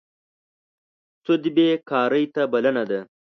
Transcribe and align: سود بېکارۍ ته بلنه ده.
سود 1.23 1.43
بېکارۍ 1.55 2.25
ته 2.33 2.41
بلنه 2.51 2.83
ده. 2.89 2.99